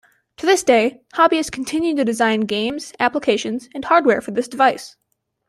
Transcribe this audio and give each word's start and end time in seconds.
To 0.37 0.47
this 0.47 0.63
day, 0.63 1.03
hobbyists 1.13 1.51
continue 1.51 1.95
to 1.95 2.03
design 2.03 2.39
games, 2.47 2.91
applications, 2.99 3.69
and 3.75 3.85
hardware 3.85 4.19
for 4.19 4.31
this 4.31 4.47
device. 4.47 4.95